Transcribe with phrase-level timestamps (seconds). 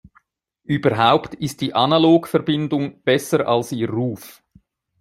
[0.63, 4.41] Überhaupt ist die Analogverbindung besser als ihr Ruf.